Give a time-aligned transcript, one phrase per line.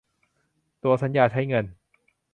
[0.83, 1.65] ตั๋วสัญญาใช้เงิน